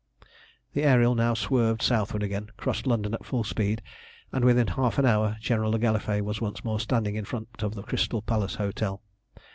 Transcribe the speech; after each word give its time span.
The 0.73 0.81
Ariel 0.81 1.13
now 1.13 1.35
swerved 1.35 1.83
southward 1.83 2.23
again, 2.23 2.49
crossed 2.57 2.87
London 2.87 3.13
at 3.13 3.23
full 3.23 3.43
speed, 3.43 3.83
and 4.31 4.43
within 4.43 4.65
half 4.65 4.97
an 4.97 5.05
hour 5.05 5.37
General 5.39 5.69
le 5.73 5.77
Gallifet 5.77 6.23
was 6.25 6.41
once 6.41 6.63
more 6.63 6.79
standing 6.79 7.13
in 7.15 7.23
front 7.25 7.61
of 7.61 7.75
the 7.75 7.83
Crystal 7.83 8.23
Palace 8.23 8.55
Hotel. 8.55 9.03